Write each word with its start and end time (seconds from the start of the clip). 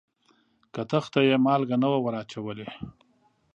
کتغ 0.75 1.05
ته 1.13 1.19
یې 1.27 1.37
مالګه 1.45 1.77
نه 1.83 1.87
وه 1.91 1.99
وراچولې. 2.01 2.67